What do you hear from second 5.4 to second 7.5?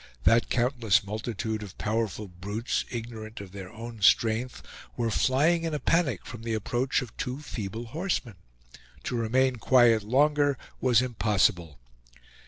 in a panic from the approach of two